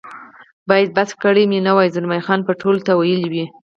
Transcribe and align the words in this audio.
باید 0.69 0.89
بس 0.97 1.09
کړي 1.21 1.43
مې 1.51 1.59
وای، 1.75 1.93
زلمی 1.95 2.21
خان 2.25 2.39
به 2.45 2.53
ټولو 2.61 2.79
ته 2.85 2.91
ویلي 2.95 3.27
وي. 3.33 3.45